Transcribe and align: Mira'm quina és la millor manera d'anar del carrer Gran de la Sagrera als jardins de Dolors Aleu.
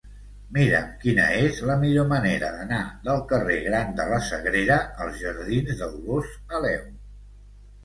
Mira'm 0.55 0.85
quina 1.01 1.25
és 1.41 1.59
la 1.69 1.75
millor 1.83 2.07
manera 2.13 2.49
d'anar 2.55 2.79
del 3.09 3.21
carrer 3.33 3.59
Gran 3.67 3.95
de 4.01 4.09
la 4.15 4.19
Sagrera 4.31 4.81
als 5.07 5.23
jardins 5.27 5.73
de 5.85 5.93
Dolors 5.95 6.35
Aleu. 6.61 6.85